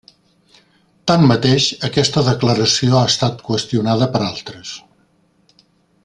Tanmateix, 1.11 1.67
aquesta 1.89 2.23
declaració 2.29 2.97
ha 3.01 3.05
estat 3.11 3.45
qüestionada 3.51 4.07
per 4.17 4.23
altres. 4.33 4.73